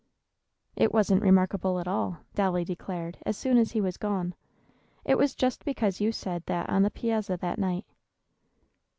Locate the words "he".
3.73-3.81